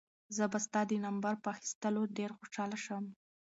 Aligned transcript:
زه 0.35 0.43
به 0.51 0.59
ستا 0.65 0.81
د 0.87 0.91
نمبر 1.05 1.33
په 1.43 1.47
اخیستلو 1.55 2.01
ډېر 2.17 2.29
خوشحاله 2.39 2.77
شم. 2.85 3.05